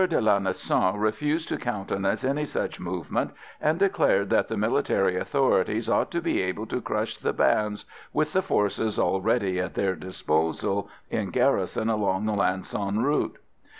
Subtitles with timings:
[0.09, 3.29] de Lanessan refused to countenance any such movement,
[3.61, 8.33] and declared that the military authorities ought to be able to crush the bands with
[8.33, 13.37] the forces already at their disposal, in garrison along the Lang son route.